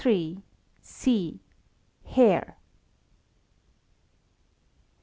[0.81, 1.39] C.
[2.05, 2.57] Hair.